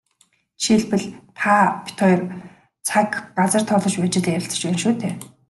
Жишээлбэл, 0.61 1.03
та 1.37 1.53
бид 1.83 1.97
хоёр 2.01 2.21
цаг, 2.87 3.09
газар 3.37 3.63
товлож 3.69 3.95
байж 3.99 4.15
л 4.19 4.31
ярилцаж 4.35 4.61
байна 4.65 4.79
шүү 4.81 4.93
дээ. 5.01 5.13